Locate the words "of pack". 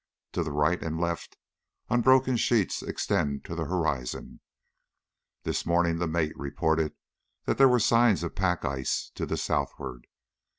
8.23-8.65